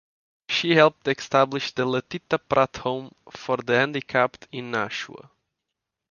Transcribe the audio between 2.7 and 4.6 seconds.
Home for the Handicapped